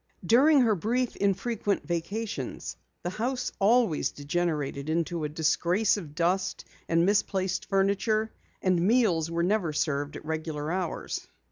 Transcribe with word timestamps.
During 0.25 0.61
her 0.61 0.73
brief, 0.73 1.15
infrequent 1.15 1.83
vacations, 1.87 2.75
the 3.03 3.11
house 3.11 3.51
always 3.59 4.09
degenerated 4.09 4.89
into 4.89 5.25
a 5.25 5.29
disgrace 5.29 5.95
of 5.95 6.15
dust 6.15 6.65
and 6.89 7.05
misplaced 7.05 7.67
furniture, 7.69 8.33
and 8.63 8.81
meals 8.81 9.29
were 9.29 9.43
never 9.43 9.73
served 9.73 10.15
at 10.15 10.25
regular 10.25 10.71
hours. 10.71 11.27